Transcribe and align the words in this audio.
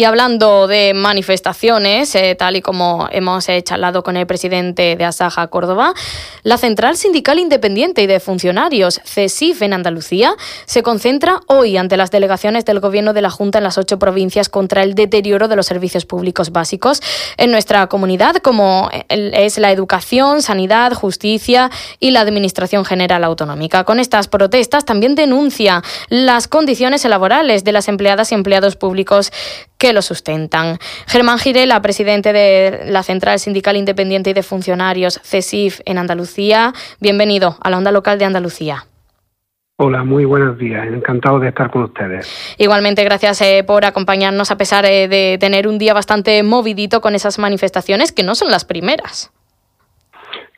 Y 0.00 0.04
hablando 0.04 0.66
de 0.66 0.94
manifestaciones, 0.94 2.14
eh, 2.14 2.34
tal 2.34 2.56
y 2.56 2.62
como 2.62 3.06
hemos 3.12 3.46
eh, 3.50 3.62
con 4.02 4.16
el 4.16 4.26
presidente 4.26 4.96
de 4.96 5.04
Asaja 5.04 5.48
Córdoba, 5.48 5.92
la 6.42 6.56
Central 6.56 6.96
Sindical 6.96 7.38
Independiente 7.38 8.00
y 8.00 8.06
de 8.06 8.18
Funcionarios, 8.18 9.02
CESIF 9.04 9.60
en 9.60 9.74
Andalucía, 9.74 10.32
se 10.64 10.82
concentra 10.82 11.40
hoy 11.48 11.76
ante 11.76 11.98
las 11.98 12.10
delegaciones 12.10 12.64
del 12.64 12.80
Gobierno 12.80 13.12
de 13.12 13.20
la 13.20 13.28
Junta 13.28 13.58
en 13.58 13.64
las 13.64 13.76
ocho 13.76 13.98
provincias 13.98 14.48
contra 14.48 14.84
el 14.84 14.94
deterioro 14.94 15.48
de 15.48 15.56
los 15.56 15.66
servicios 15.66 16.06
públicos 16.06 16.50
básicos 16.50 17.02
en 17.36 17.50
nuestra 17.50 17.86
comunidad, 17.88 18.36
como 18.36 18.88
es 19.10 19.58
la 19.58 19.70
educación, 19.70 20.40
sanidad, 20.40 20.94
justicia 20.94 21.70
y 21.98 22.12
la 22.12 22.22
Administración 22.22 22.86
General 22.86 23.22
Autonómica. 23.22 23.84
Con 23.84 24.00
estas 24.00 24.28
protestas 24.28 24.86
también 24.86 25.14
denuncia 25.14 25.82
las 26.08 26.48
condiciones 26.48 27.04
laborales 27.04 27.64
de 27.64 27.72
las 27.72 27.86
empleadas 27.86 28.32
y 28.32 28.34
empleados 28.34 28.76
públicos 28.76 29.30
que 29.80 29.89
lo 29.92 30.02
sustentan. 30.02 30.78
Germán 31.06 31.38
Girela, 31.38 31.82
presidente 31.82 32.32
de 32.32 32.84
la 32.86 33.02
Central 33.02 33.38
Sindical 33.38 33.76
Independiente 33.76 34.30
y 34.30 34.32
de 34.32 34.42
Funcionarios 34.42 35.20
CESIF 35.22 35.80
en 35.84 35.98
Andalucía, 35.98 36.72
bienvenido 37.00 37.56
a 37.60 37.70
la 37.70 37.78
onda 37.78 37.92
local 37.92 38.18
de 38.18 38.24
Andalucía. 38.24 38.84
Hola, 39.82 40.04
muy 40.04 40.26
buenos 40.26 40.58
días. 40.58 40.86
Encantado 40.86 41.38
de 41.38 41.48
estar 41.48 41.70
con 41.70 41.84
ustedes. 41.84 42.54
Igualmente, 42.58 43.02
gracias 43.02 43.40
eh, 43.40 43.64
por 43.66 43.86
acompañarnos 43.86 44.50
a 44.50 44.58
pesar 44.58 44.84
eh, 44.84 45.08
de 45.08 45.38
tener 45.40 45.66
un 45.66 45.78
día 45.78 45.94
bastante 45.94 46.42
movidito 46.42 47.00
con 47.00 47.14
esas 47.14 47.38
manifestaciones 47.38 48.12
que 48.12 48.22
no 48.22 48.34
son 48.34 48.50
las 48.50 48.66
primeras. 48.66 49.32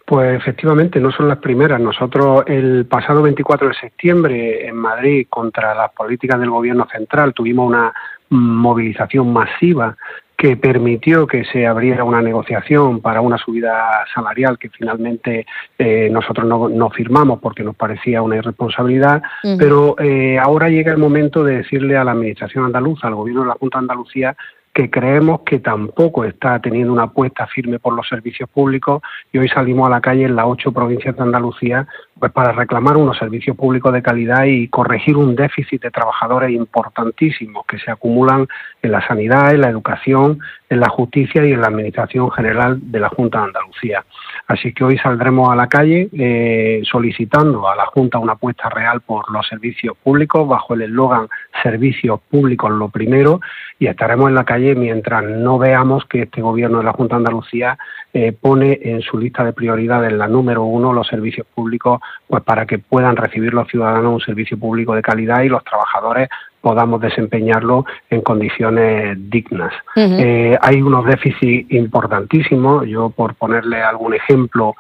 Pues 0.04 0.36
efectivamente, 0.36 0.98
no 0.98 1.12
son 1.12 1.28
las 1.28 1.38
primeras. 1.38 1.80
Nosotros 1.80 2.42
el 2.48 2.84
pasado 2.86 3.22
24 3.22 3.68
de 3.68 3.74
septiembre 3.74 4.66
en 4.66 4.74
Madrid 4.74 5.26
contra 5.30 5.72
las 5.72 5.92
políticas 5.92 6.40
del 6.40 6.50
Gobierno 6.50 6.88
central 6.90 7.32
tuvimos 7.32 7.68
una 7.68 7.94
movilización 8.32 9.32
masiva 9.32 9.96
que 10.36 10.56
permitió 10.56 11.26
que 11.26 11.44
se 11.44 11.66
abriera 11.68 12.02
una 12.02 12.20
negociación 12.20 13.00
para 13.00 13.20
una 13.20 13.38
subida 13.38 14.04
salarial 14.12 14.58
que 14.58 14.70
finalmente 14.70 15.46
eh, 15.78 16.08
nosotros 16.10 16.46
no, 16.46 16.90
firmamos 16.90 17.38
porque 17.40 17.62
nos 17.62 17.76
parecía 17.76 18.22
una 18.22 18.36
irresponsabilidad, 18.36 19.22
pero 19.56 19.94
eh, 20.00 20.40
ahora 20.40 20.68
llega 20.68 20.90
el 20.90 20.98
momento 20.98 21.44
de 21.44 21.58
decirle 21.58 21.96
a 21.96 22.02
la 22.02 22.10
Administración 22.10 22.64
andaluza, 22.64 23.06
al 23.06 23.14
Gobierno 23.14 23.42
de 23.42 23.48
la 23.48 23.54
Junta 23.54 23.78
de 23.78 23.82
Andalucía, 23.82 24.36
que 24.74 24.90
creemos 24.90 25.42
que 25.42 25.58
tampoco 25.58 26.24
está 26.24 26.58
teniendo 26.58 26.92
una 26.92 27.04
apuesta 27.04 27.46
firme 27.46 27.78
por 27.78 27.94
los 27.94 28.08
servicios 28.08 28.48
públicos 28.48 29.02
y 29.32 29.38
hoy 29.38 29.48
salimos 29.48 29.86
a 29.86 29.90
la 29.90 30.00
calle 30.00 30.24
en 30.24 30.34
las 30.34 30.46
ocho 30.48 30.72
provincias 30.72 31.14
de 31.14 31.22
Andalucía 31.22 31.86
pues 32.18 32.30
para 32.32 32.52
reclamar 32.52 32.96
unos 32.96 33.18
servicios 33.18 33.56
públicos 33.56 33.92
de 33.92 34.02
calidad 34.02 34.44
y 34.44 34.68
corregir 34.68 35.16
un 35.16 35.34
déficit 35.34 35.82
de 35.82 35.90
trabajadores 35.90 36.50
importantísimos 36.50 37.64
que 37.66 37.78
se 37.78 37.90
acumulan 37.90 38.46
en 38.82 38.92
la 38.92 39.06
sanidad, 39.06 39.52
en 39.52 39.60
la 39.60 39.68
educación, 39.68 40.38
en 40.68 40.80
la 40.80 40.88
justicia 40.88 41.44
y 41.44 41.52
en 41.52 41.60
la 41.60 41.66
administración 41.66 42.30
general 42.30 42.78
de 42.80 43.00
la 43.00 43.08
Junta 43.08 43.38
de 43.38 43.44
Andalucía. 43.44 44.04
Así 44.46 44.72
que 44.72 44.84
hoy 44.84 44.98
saldremos 44.98 45.50
a 45.50 45.56
la 45.56 45.66
calle 45.66 46.08
eh, 46.12 46.82
solicitando 46.84 47.68
a 47.68 47.76
la 47.76 47.86
Junta 47.86 48.18
una 48.18 48.32
apuesta 48.32 48.68
real 48.68 49.00
por 49.00 49.30
los 49.30 49.46
servicios 49.46 49.96
públicos 50.02 50.46
bajo 50.48 50.74
el 50.74 50.82
eslogan 50.82 51.28
servicios 51.62 52.20
públicos 52.30 52.70
lo 52.70 52.88
primero 52.88 53.40
y 53.78 53.86
estaremos 53.86 54.28
en 54.28 54.34
la 54.34 54.44
calle 54.44 54.74
mientras 54.74 55.24
no 55.24 55.58
veamos 55.58 56.04
que 56.06 56.22
este 56.22 56.40
gobierno 56.40 56.78
de 56.78 56.84
la 56.84 56.92
Junta 56.92 57.16
de 57.16 57.20
Andalucía 57.20 57.78
eh, 58.14 58.32
pone 58.32 58.78
en 58.82 59.00
su 59.02 59.18
lista 59.18 59.44
de 59.44 59.52
prioridades 59.52 60.12
la 60.12 60.28
número 60.28 60.64
uno 60.64 60.92
los 60.92 61.06
servicios 61.06 61.46
públicos 61.54 62.00
pues 62.26 62.42
para 62.42 62.66
que 62.66 62.78
puedan 62.78 63.16
recibir 63.16 63.52
los 63.54 63.68
ciudadanos 63.68 64.14
un 64.14 64.20
servicio 64.20 64.58
público 64.58 64.94
de 64.94 65.02
calidad 65.02 65.42
y 65.42 65.48
los 65.48 65.64
trabajadores 65.64 66.28
podamos 66.60 67.00
desempeñarlo 67.00 67.84
en 68.08 68.22
condiciones 68.22 69.18
dignas. 69.30 69.72
Eh, 69.96 70.56
hay 70.60 70.80
unos 70.80 71.04
déficits 71.04 71.70
importantísimos, 71.72 72.86
yo 72.86 73.10
por 73.10 73.34
ponerle 73.34 73.82
algún 73.82 74.14
ejemplo, 74.14 74.76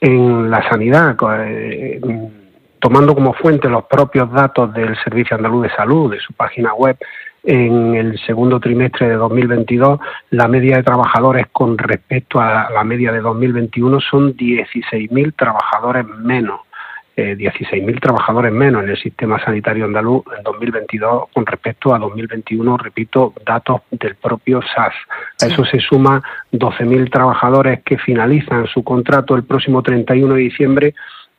en 0.00 0.50
la 0.50 0.66
sanidad, 0.68 1.16
eh, 1.44 2.00
tomando 2.78 3.14
como 3.14 3.32
fuente 3.34 3.68
los 3.68 3.84
propios 3.84 4.30
datos 4.32 4.72
del 4.72 4.96
Servicio 5.02 5.36
Andaluz 5.36 5.64
de 5.64 5.70
Salud, 5.70 6.10
de 6.12 6.20
su 6.20 6.32
página 6.32 6.74
web, 6.74 6.96
en 7.46 7.94
el 7.94 8.18
segundo 8.26 8.58
trimestre 8.58 9.08
de 9.08 9.14
2022 9.14 10.00
la 10.30 10.48
media 10.48 10.76
de 10.76 10.82
trabajadores 10.82 11.46
con 11.52 11.78
respecto 11.78 12.40
a 12.40 12.68
la 12.70 12.82
media 12.82 13.12
de 13.12 13.20
2021 13.20 14.00
son 14.00 14.36
16.000 14.36 15.34
trabajadores 15.36 16.06
menos. 16.06 16.60
16.000 17.16 18.00
trabajadores 18.00 18.52
menos 18.52 18.84
en 18.84 18.90
el 18.90 18.98
sistema 18.98 19.42
sanitario 19.42 19.86
andaluz 19.86 20.22
en 20.36 20.42
2022 20.42 21.24
con 21.32 21.46
respecto 21.46 21.94
a 21.94 21.98
2021, 21.98 22.76
repito, 22.76 23.32
datos 23.44 23.80
del 23.90 24.16
propio 24.16 24.60
SAS. 24.62 24.94
A 25.42 25.46
eso 25.46 25.64
se 25.64 25.80
suma 25.80 26.22
12.000 26.52 27.10
trabajadores 27.10 27.82
que 27.82 27.96
finalizan 27.96 28.66
su 28.66 28.84
contrato 28.84 29.34
el 29.34 29.44
próximo 29.44 29.82
31 29.82 30.34
de 30.34 30.40
diciembre 30.40 30.94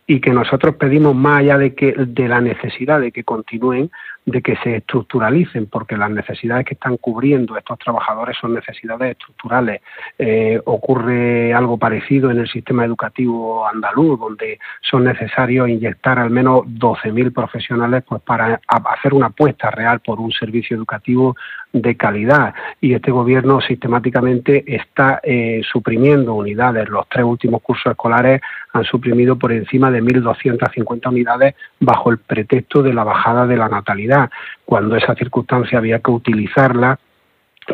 y 0.07 0.21
que 0.21 0.31
nosotros 0.31 0.75
pedimos 0.75 1.13
más 1.15 1.41
allá 1.41 1.57
de 1.57 1.75
que 1.75 1.94
de 1.94 2.27
la 2.27 2.41
necesidad 2.41 2.99
de 2.99 3.11
que 3.11 3.23
continúen 3.23 3.91
de 4.27 4.41
que 4.41 4.57
se 4.57 4.75
estructuralicen, 4.75 5.67
porque 5.67 5.95
las 5.95 6.11
necesidades 6.11 6.65
que 6.65 6.73
están 6.73 6.97
cubriendo 6.97 7.55
estos 7.55 7.79
trabajadores 7.79 8.35
son 8.39 8.53
necesidades 8.53 9.11
estructurales. 9.11 9.81
Eh, 10.19 10.59
ocurre 10.65 11.53
algo 11.53 11.77
parecido 11.77 12.29
en 12.29 12.39
el 12.39 12.47
sistema 12.49 12.83
educativo 12.83 13.65
andaluz, 13.65 14.19
donde 14.19 14.59
son 14.81 15.05
necesarios 15.05 15.69
inyectar 15.69 16.19
al 16.19 16.29
menos 16.29 16.63
12.000 16.65 17.33
profesionales 17.33 18.03
pues, 18.05 18.21
para 18.21 18.59
hacer 18.67 19.13
una 19.13 19.27
apuesta 19.27 19.71
real 19.71 20.01
por 20.01 20.19
un 20.19 20.33
servicio 20.33 20.75
educativo 20.75 21.38
de 21.71 21.95
calidad. 21.95 22.53
Y 22.81 22.95
este 22.95 23.11
gobierno 23.11 23.61
sistemáticamente 23.61 24.65
está 24.67 25.21
eh, 25.23 25.61
suprimiendo 25.71 26.33
unidades. 26.33 26.89
Los 26.89 27.07
tres 27.07 27.23
últimos 27.23 27.61
cursos 27.61 27.91
escolares 27.91 28.41
han 28.73 28.83
suprimido 28.83 29.38
por 29.38 29.53
encima 29.53 29.89
de 29.89 30.03
1.250 30.03 31.07
unidades 31.07 31.55
bajo 31.79 32.11
el 32.11 32.17
pretexto 32.17 32.83
de 32.83 32.94
la 32.94 33.05
bajada 33.05 33.47
de 33.47 33.55
la 33.55 33.69
natalidad 33.69 34.16
cuando 34.66 34.95
esa 34.95 35.16
circunstancia 35.16 35.78
había 35.78 36.00
que 36.00 36.11
utilizarla 36.11 37.00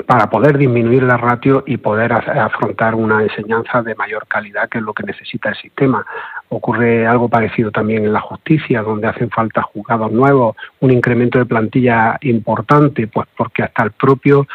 para 0.07 0.29
poder 0.29 0.57
disminuir 0.57 1.03
la 1.03 1.17
ratio 1.17 1.63
y 1.67 1.77
poder 1.77 2.13
afrontar 2.13 2.95
una 2.95 3.21
enseñanza 3.21 3.83
de 3.83 3.93
mayor 3.93 4.25
calidad, 4.27 4.67
que 4.67 4.79
es 4.79 4.83
lo 4.83 4.93
que 4.93 5.03
necesita 5.03 5.49
el 5.49 5.55
sistema. 5.55 6.03
Ocurre 6.49 7.05
algo 7.05 7.29
parecido 7.29 7.69
también 7.69 8.03
en 8.03 8.13
la 8.13 8.19
justicia, 8.19 8.81
donde 8.81 9.07
hacen 9.07 9.29
falta 9.29 9.61
juzgados 9.61 10.11
nuevos, 10.11 10.55
un 10.79 10.91
incremento 10.91 11.37
de 11.37 11.45
plantilla 11.45 12.17
importante, 12.21 13.07
pues 13.07 13.27
porque 13.37 13.63
hasta 13.63 13.83
el 13.83 13.91
propio 13.91 14.47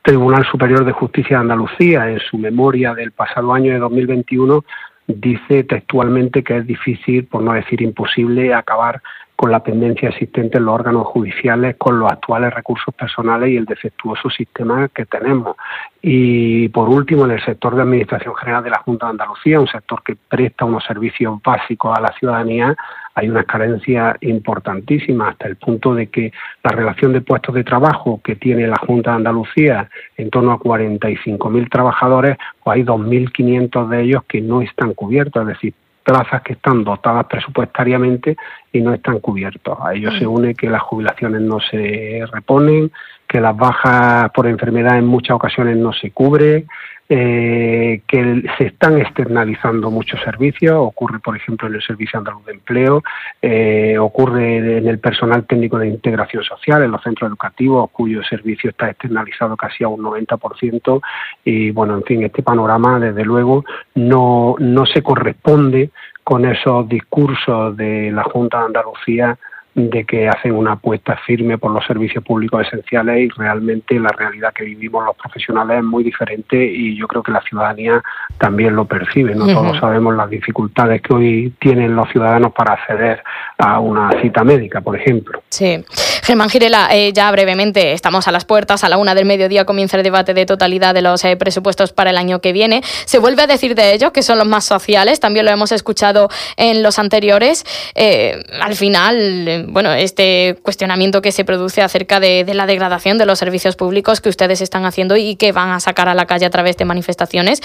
Tribunal 0.00 0.46
Superior 0.46 0.84
de 0.84 0.92
Justicia 0.92 1.36
de 1.36 1.42
Andalucía, 1.42 2.08
en 2.08 2.20
su 2.20 2.38
memoria 2.38 2.94
del 2.94 3.12
pasado 3.12 3.52
año 3.52 3.72
de 3.72 3.78
2021, 3.78 4.64
dice 5.08 5.64
textualmente 5.64 6.42
que 6.42 6.58
es 6.58 6.66
difícil, 6.66 7.26
por 7.26 7.42
no 7.42 7.52
decir 7.52 7.82
imposible, 7.82 8.54
acabar 8.54 9.02
con 9.36 9.52
la 9.52 9.62
pendencia 9.62 10.08
existente 10.08 10.56
en 10.56 10.64
los 10.64 10.74
órganos 10.74 11.06
judiciales, 11.06 11.76
con 11.76 11.98
los 11.98 12.10
actuales 12.10 12.52
recursos 12.54 12.94
personales 12.94 13.50
y 13.50 13.56
el 13.58 13.66
defectuoso 13.66 14.30
sistema 14.30 14.88
que 14.88 15.04
tenemos. 15.04 15.56
Y 16.00 16.68
por 16.70 16.88
último, 16.88 17.26
en 17.26 17.32
el 17.32 17.44
sector 17.44 17.76
de 17.76 17.82
Administración 17.82 18.34
General 18.34 18.64
de 18.64 18.70
la 18.70 18.78
Junta 18.78 19.06
de 19.06 19.10
Andalucía, 19.10 19.60
un 19.60 19.68
sector 19.68 20.02
que 20.02 20.16
presta 20.16 20.64
unos 20.64 20.84
servicios 20.84 21.38
básicos 21.42 21.96
a 21.96 22.00
la 22.00 22.12
ciudadanía, 22.18 22.74
hay 23.14 23.28
una 23.28 23.44
carencia 23.44 24.16
importantísima 24.20 25.30
hasta 25.30 25.48
el 25.48 25.56
punto 25.56 25.94
de 25.94 26.08
que 26.08 26.32
la 26.62 26.70
relación 26.70 27.12
de 27.12 27.20
puestos 27.20 27.54
de 27.54 27.64
trabajo 27.64 28.20
que 28.24 28.36
tiene 28.36 28.66
la 28.66 28.76
Junta 28.76 29.10
de 29.10 29.16
Andalucía, 29.16 29.90
en 30.16 30.30
torno 30.30 30.52
a 30.52 30.58
45.000 30.58 31.70
trabajadores, 31.70 32.36
pues 32.62 32.76
hay 32.76 32.84
2.500 32.84 33.88
de 33.88 34.02
ellos 34.02 34.22
que 34.28 34.40
no 34.40 34.62
están 34.62 34.94
cubiertos, 34.94 35.42
es 35.42 35.48
decir, 35.48 35.74
plazas 36.06 36.40
que 36.42 36.52
están 36.52 36.84
dotadas 36.84 37.26
presupuestariamente 37.26 38.36
y 38.72 38.80
no 38.80 38.94
están 38.94 39.18
cubiertos. 39.18 39.76
A 39.82 39.92
ello 39.92 40.12
se 40.12 40.24
mm. 40.24 40.30
une 40.30 40.54
que 40.54 40.70
las 40.70 40.82
jubilaciones 40.82 41.40
no 41.42 41.58
se 41.58 42.22
reponen, 42.32 42.92
que 43.28 43.40
las 43.40 43.56
bajas 43.56 44.30
por 44.30 44.46
enfermedad 44.46 44.98
en 44.98 45.06
muchas 45.06 45.36
ocasiones 45.36 45.76
no 45.76 45.92
se 45.92 46.10
cubre, 46.10 46.66
eh, 47.08 48.00
que 48.08 48.42
se 48.58 48.64
están 48.64 48.98
externalizando 48.98 49.92
muchos 49.92 50.20
servicios, 50.22 50.74
ocurre 50.76 51.20
por 51.20 51.36
ejemplo 51.36 51.68
en 51.68 51.74
el 51.74 51.82
Servicio 51.82 52.18
Andaluz 52.18 52.44
de 52.46 52.52
Empleo, 52.54 53.02
eh, 53.40 53.96
ocurre 53.96 54.78
en 54.78 54.88
el 54.88 54.98
personal 54.98 55.46
técnico 55.46 55.78
de 55.78 55.86
integración 55.86 56.42
social, 56.42 56.82
en 56.82 56.90
los 56.90 57.02
centros 57.02 57.28
educativos, 57.28 57.90
cuyo 57.92 58.24
servicio 58.24 58.70
está 58.70 58.90
externalizado 58.90 59.56
casi 59.56 59.84
a 59.84 59.88
un 59.88 60.02
90%, 60.02 61.00
y 61.44 61.70
bueno, 61.70 61.94
en 61.94 62.02
fin, 62.02 62.24
este 62.24 62.42
panorama 62.42 62.98
desde 62.98 63.24
luego 63.24 63.64
no, 63.94 64.56
no 64.58 64.84
se 64.84 65.00
corresponde 65.02 65.90
con 66.24 66.44
esos 66.44 66.88
discursos 66.88 67.76
de 67.76 68.10
la 68.10 68.24
Junta 68.24 68.58
de 68.58 68.66
Andalucía 68.66 69.38
de 69.76 70.04
que 70.04 70.26
hacen 70.26 70.52
una 70.52 70.72
apuesta 70.72 71.18
firme 71.26 71.58
por 71.58 71.70
los 71.70 71.84
servicios 71.84 72.24
públicos 72.24 72.66
esenciales 72.66 73.26
y 73.26 73.28
realmente 73.28 74.00
la 74.00 74.08
realidad 74.08 74.54
que 74.54 74.64
vivimos 74.64 75.04
los 75.04 75.14
profesionales 75.16 75.78
es 75.78 75.84
muy 75.84 76.02
diferente 76.02 76.56
y 76.56 76.96
yo 76.96 77.06
creo 77.06 77.22
que 77.22 77.30
la 77.30 77.42
ciudadanía 77.42 78.02
también 78.38 78.74
lo 78.74 78.86
percibe. 78.86 79.34
No 79.34 79.46
todos 79.46 79.78
sabemos 79.78 80.16
las 80.16 80.30
dificultades 80.30 81.02
que 81.02 81.14
hoy 81.14 81.54
tienen 81.60 81.94
los 81.94 82.08
ciudadanos 82.08 82.52
para 82.54 82.72
acceder 82.72 83.22
a 83.58 83.78
una 83.80 84.10
cita 84.22 84.44
médica, 84.44 84.80
por 84.80 84.96
ejemplo. 84.96 85.42
Sí. 85.50 85.84
Germán 86.26 86.50
Girela, 86.50 86.88
eh, 86.90 87.12
ya 87.12 87.30
brevemente, 87.30 87.92
estamos 87.92 88.26
a 88.26 88.32
las 88.32 88.44
puertas, 88.44 88.82
a 88.82 88.88
la 88.88 88.96
una 88.96 89.14
del 89.14 89.26
mediodía 89.26 89.64
comienza 89.64 89.96
el 89.96 90.02
debate 90.02 90.34
de 90.34 90.44
totalidad 90.44 90.92
de 90.92 91.00
los 91.00 91.24
eh, 91.24 91.36
presupuestos 91.36 91.92
para 91.92 92.10
el 92.10 92.16
año 92.16 92.40
que 92.40 92.52
viene. 92.52 92.82
Se 93.04 93.20
vuelve 93.20 93.42
a 93.42 93.46
decir 93.46 93.76
de 93.76 93.94
ellos 93.94 94.10
que 94.10 94.24
son 94.24 94.36
los 94.38 94.48
más 94.48 94.64
sociales, 94.64 95.20
también 95.20 95.46
lo 95.46 95.52
hemos 95.52 95.70
escuchado 95.70 96.28
en 96.56 96.82
los 96.82 96.98
anteriores. 96.98 97.64
Eh, 97.94 98.42
al 98.60 98.74
final, 98.74 99.66
bueno, 99.68 99.92
este 99.92 100.58
cuestionamiento 100.62 101.22
que 101.22 101.30
se 101.30 101.44
produce 101.44 101.80
acerca 101.80 102.18
de, 102.18 102.44
la 102.54 102.66
degradación 102.66 103.18
de 103.18 103.26
los 103.26 103.38
servicios 103.38 103.76
públicos 103.76 104.20
que 104.20 104.28
ustedes 104.28 104.60
están 104.60 104.84
haciendo 104.84 105.16
y 105.16 105.36
que 105.36 105.52
van 105.52 105.70
a 105.70 105.78
sacar 105.78 106.08
a 106.08 106.14
la 106.16 106.26
calle 106.26 106.46
a 106.46 106.50
través 106.50 106.76
de 106.76 106.86
manifestaciones, 106.86 107.62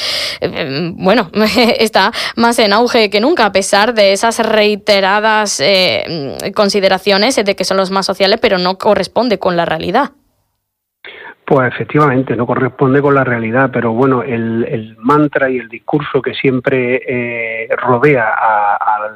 bueno, 0.93 1.31
está 1.79 2.11
más 2.35 2.59
en 2.59 2.73
auge 2.73 3.09
que 3.09 3.21
nunca, 3.21 3.45
a 3.45 3.51
pesar 3.51 3.95
de 3.95 4.13
esas 4.13 4.37
reiteradas 4.37 5.63
consideraciones 6.53 7.37
de 7.37 7.55
que 7.55 7.63
son 7.63 7.77
los 7.77 7.89
más 7.89 8.05
sociales, 8.05 8.37
pero 8.39 8.50
no 8.57 8.77
corresponde 8.77 9.39
con 9.39 9.55
la 9.55 9.65
realidad. 9.65 10.11
Pues 11.45 11.73
efectivamente, 11.73 12.35
no 12.35 12.45
corresponde 12.47 13.01
con 13.01 13.13
la 13.13 13.25
realidad, 13.25 13.71
pero 13.73 13.91
bueno, 13.91 14.23
el, 14.23 14.95
mantra 14.99 15.49
y 15.49 15.57
el 15.57 15.67
discurso 15.67 16.21
que 16.21 16.33
siempre 16.33 17.01
eh, 17.05 17.67
rodea 17.75 18.23
a, 18.29 19.09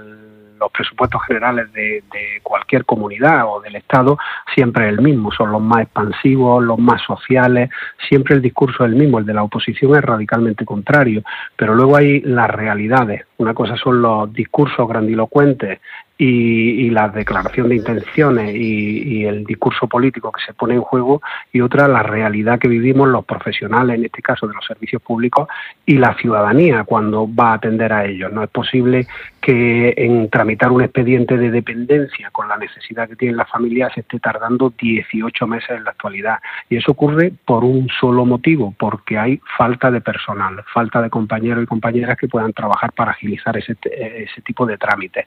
los 0.60 0.72
presupuestos 0.72 1.22
generales 1.28 1.72
de, 1.74 2.04
cualquier 2.44 2.86
comunidad 2.86 3.46
o 3.48 3.62
del 3.62 3.76
Estado 3.76 4.18
siempre 4.54 4.86
es 4.86 4.98
el 4.98 5.02
mismo, 5.02 5.32
son 5.32 5.52
los 5.52 5.62
más 5.62 5.84
expansivos, 5.84 6.64
los 6.64 6.80
más 6.80 7.02
sociales, 7.04 7.70
siempre 8.10 8.36
el 8.36 8.42
discurso 8.42 8.84
es 8.84 8.92
el 8.92 8.98
mismo, 8.98 9.20
el 9.20 9.26
de 9.26 9.34
la 9.34 9.44
oposición 9.44 9.96
es 9.96 10.02
radicalmente 10.02 10.66
contrario, 10.66 11.24
pero 11.56 11.76
luego 11.76 11.96
hay 11.96 12.22
las 12.22 12.50
realidades, 12.50 13.26
una 13.38 13.54
cosa 13.54 13.76
son 13.76 14.02
los 14.02 14.32
discursos 14.34 14.88
grandilocuentes 14.88 15.80
y, 16.18 16.90
la 16.92 17.10
declaración 17.10 17.70
de 17.70 17.76
intenciones 17.76 18.56
y, 18.56 19.26
el 19.26 19.44
discurso 19.44 19.88
político 19.88 20.32
que 20.32 20.42
se 20.46 20.54
pone 20.54 20.76
en 20.76 20.82
juego 20.82 21.22
y 21.52 21.62
otra 21.62 21.88
la 21.88 22.04
realidad 22.04 22.60
que 22.60 22.68
vivimos 22.68 23.08
los 23.10 23.26
profesionales, 23.26 23.98
en 23.98 24.06
este 24.06 24.22
caso 24.22 24.48
de 24.48 24.54
los 24.54 24.66
servicios 24.66 25.02
públicos, 25.02 25.48
y 25.86 25.98
la 25.98 26.14
ciudadanía 26.16 26.84
cuando 26.84 27.28
va 27.28 27.52
a 27.52 27.54
atender 27.56 27.92
a 27.92 28.06
ellos. 28.06 28.32
No 28.32 28.44
es 28.44 28.50
posible 28.50 29.08
que 29.42 29.94
en 29.98 30.30
tramitar 30.30 30.72
un 30.72 30.82
expediente 30.82 31.38
de 31.38 31.52
dependencia 31.52 32.30
con 32.32 32.48
la 32.48 32.58
necesidad 32.58 33.08
que 33.10 33.16
tiene 33.16 33.36
la 33.36 33.46
familia 33.46 33.90
se 33.94 34.02
esté 34.02 34.20
tardando 34.20 34.74
18 34.78 35.48
meses 35.48 35.72
en 35.72 35.84
la 35.84 35.92
actualidad. 35.92 36.40
Y 36.70 36.78
eso 36.78 36.92
ocurre 36.92 37.34
por 37.46 37.64
un 37.64 37.90
solo 38.00 38.26
motivo, 38.26 38.74
porque 38.78 39.18
hay 39.18 39.40
falta 39.58 39.92
de 39.92 40.02
personal, 40.02 40.64
falta 40.74 41.02
de 41.02 41.10
compañeros 41.10 41.64
y 41.64 41.68
compañeras 41.68 42.18
que 42.18 42.28
puedan 42.28 42.54
trabajar 42.54 42.92
para 42.94 43.14
agilizar 43.26 43.58
ese, 43.58 43.76
ese 43.84 44.42
tipo 44.42 44.66
de 44.66 44.78
trámites. 44.78 45.26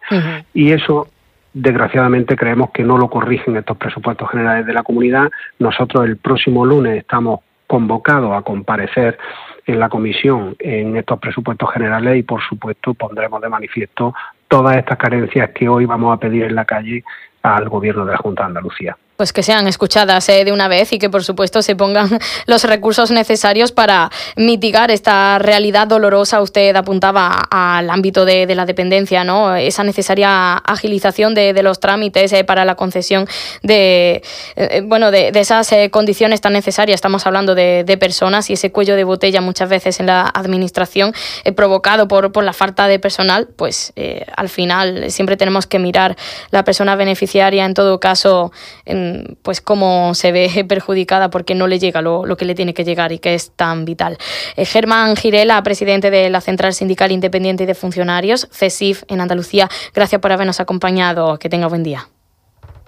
Y 0.54 0.72
eso 0.72 1.08
desgraciadamente 1.52 2.36
creemos 2.36 2.70
que 2.70 2.84
no 2.84 2.98
lo 2.98 3.08
corrigen 3.08 3.56
estos 3.56 3.76
presupuestos 3.76 4.30
generales 4.30 4.66
de 4.66 4.72
la 4.72 4.82
comunidad. 4.82 5.30
Nosotros 5.58 6.04
el 6.04 6.16
próximo 6.16 6.64
lunes 6.64 6.98
estamos 6.98 7.40
convocados 7.66 8.32
a 8.36 8.42
comparecer 8.42 9.18
en 9.66 9.78
la 9.78 9.88
comisión 9.88 10.56
en 10.58 10.96
estos 10.96 11.18
presupuestos 11.18 11.70
generales 11.72 12.18
y 12.18 12.22
por 12.22 12.40
supuesto 12.42 12.94
pondremos 12.94 13.42
de 13.42 13.48
manifiesto 13.50 14.14
todas 14.46 14.76
estas 14.76 14.96
carencias 14.96 15.50
que 15.50 15.68
hoy 15.68 15.84
vamos 15.84 16.14
a 16.14 16.18
pedir 16.18 16.44
en 16.44 16.54
la 16.54 16.64
calle 16.64 17.04
al 17.42 17.68
gobierno 17.68 18.06
de 18.06 18.12
la 18.12 18.18
Junta 18.18 18.44
de 18.44 18.46
Andalucía 18.46 18.96
pues 19.18 19.32
que 19.32 19.42
sean 19.42 19.66
escuchadas 19.66 20.28
eh, 20.28 20.44
de 20.44 20.52
una 20.52 20.68
vez 20.68 20.92
y 20.92 21.00
que 21.00 21.10
por 21.10 21.24
supuesto 21.24 21.60
se 21.60 21.74
pongan 21.74 22.20
los 22.46 22.62
recursos 22.62 23.10
necesarios 23.10 23.72
para 23.72 24.12
mitigar 24.36 24.92
esta 24.92 25.40
realidad 25.40 25.88
dolorosa. 25.88 26.40
Usted 26.40 26.76
apuntaba 26.76 27.48
al 27.50 27.90
ámbito 27.90 28.24
de, 28.24 28.46
la 28.54 28.64
dependencia, 28.64 29.24
¿no? 29.24 29.56
Esa 29.56 29.82
necesaria 29.82 30.54
agilización 30.58 31.34
de, 31.34 31.52
los 31.64 31.80
trámites 31.80 32.32
eh, 32.32 32.44
para 32.44 32.64
la 32.64 32.76
concesión 32.76 33.26
de 33.64 34.22
eh, 34.54 34.82
bueno 34.84 35.10
de, 35.10 35.32
esas 35.34 35.68
condiciones 35.90 36.40
tan 36.40 36.52
necesarias. 36.52 36.94
Estamos 36.94 37.26
hablando 37.26 37.56
de, 37.56 37.96
personas 37.98 38.48
y 38.50 38.52
ese 38.52 38.70
cuello 38.70 38.94
de 38.94 39.02
botella 39.02 39.40
muchas 39.40 39.68
veces 39.68 39.98
en 39.98 40.06
la 40.06 40.30
administración 40.32 41.12
provocado 41.56 42.06
por, 42.06 42.30
por 42.30 42.44
la 42.44 42.52
falta 42.52 42.86
de 42.86 43.00
personal, 43.00 43.48
pues 43.56 43.92
al 44.36 44.48
final 44.48 45.10
siempre 45.10 45.36
tenemos 45.36 45.66
que 45.66 45.80
mirar 45.80 46.16
la 46.52 46.62
persona 46.62 46.94
beneficiaria 46.94 47.64
en 47.64 47.74
todo 47.74 47.98
caso. 47.98 48.52
En, 48.84 49.07
pues 49.42 49.60
cómo 49.60 50.14
se 50.14 50.32
ve 50.32 50.64
perjudicada 50.68 51.30
porque 51.30 51.54
no 51.54 51.66
le 51.66 51.78
llega 51.78 52.02
lo, 52.02 52.24
que 52.36 52.44
le 52.44 52.54
tiene 52.54 52.74
que 52.74 52.84
llegar 52.84 53.12
y 53.12 53.18
que 53.18 53.34
es 53.34 53.52
tan 53.52 53.84
vital. 53.84 54.16
Eh, 54.56 54.64
Germán 54.64 55.16
Girela, 55.16 55.62
presidente 55.62 56.10
de 56.10 56.30
la 56.30 56.40
Central 56.40 56.72
Sindical 56.72 57.12
Independiente 57.12 57.66
de 57.66 57.74
Funcionarios, 57.74 58.48
CESIF 58.50 59.02
en 59.08 59.20
Andalucía, 59.20 59.68
gracias 59.94 60.20
por 60.20 60.32
habernos 60.32 60.60
acompañado. 60.60 61.38
Que 61.38 61.48
tenga 61.48 61.68
buen 61.68 61.82
día. 61.82 62.08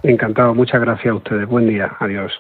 Encantado, 0.03 0.55
muchas 0.55 0.81
gracias 0.81 1.13
a 1.13 1.17
ustedes. 1.17 1.47
Buen 1.47 1.69
día, 1.69 1.97
adiós. 2.01 2.33